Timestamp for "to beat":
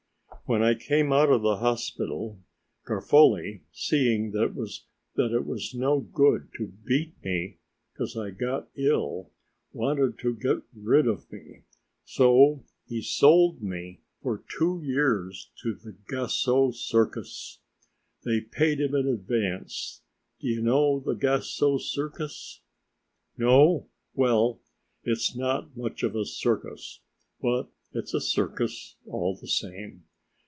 6.57-7.13